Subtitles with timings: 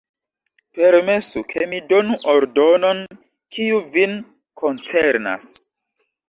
[0.77, 3.03] Permesu, ke mi donu ordonon,
[3.59, 4.17] kiu vin
[4.63, 5.55] koncernas.